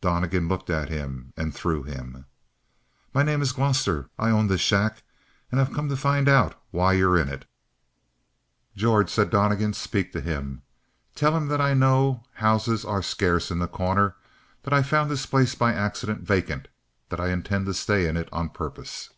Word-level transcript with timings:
Donnegan 0.00 0.46
looked 0.46 0.70
at 0.70 0.88
him 0.90 1.32
and 1.36 1.52
through 1.52 1.82
him. 1.82 2.24
"My 3.12 3.24
name 3.24 3.42
is 3.42 3.50
Gloster. 3.50 4.08
I 4.16 4.30
own 4.30 4.46
this 4.46 4.60
shack 4.60 5.02
and 5.50 5.60
I've 5.60 5.72
come 5.72 5.88
to 5.88 5.96
find 5.96 6.28
out 6.28 6.54
why 6.70 6.92
you're 6.92 7.18
in 7.18 7.28
it." 7.28 7.46
"George," 8.76 9.10
said 9.10 9.28
Donnegan, 9.28 9.72
"speak 9.74 10.12
to 10.12 10.20
him. 10.20 10.62
Tel! 11.16 11.36
him 11.36 11.48
that 11.48 11.60
I 11.60 11.74
know 11.74 12.22
houses 12.34 12.84
are 12.84 13.02
scarce 13.02 13.50
in 13.50 13.58
The 13.58 13.66
Corner; 13.66 14.14
that 14.62 14.72
I 14.72 14.84
found 14.84 15.10
this 15.10 15.26
place 15.26 15.56
by 15.56 15.72
accident 15.74 16.20
vacant; 16.20 16.68
that 17.08 17.18
I 17.18 17.30
intend 17.30 17.66
to 17.66 17.74
stay 17.74 18.06
in 18.06 18.16
it 18.16 18.28
on 18.32 18.50
purpose." 18.50 19.10